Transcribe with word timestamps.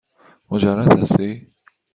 مجرد 0.51 0.97
هستی؟ 0.99 1.47